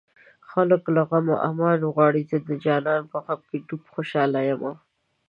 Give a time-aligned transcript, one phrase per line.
[0.51, 4.71] خلک له غمه امان غواړي زه د جانان په غم کې ډوب خوشاله يمه